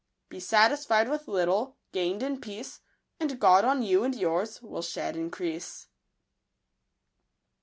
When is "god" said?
3.39-3.63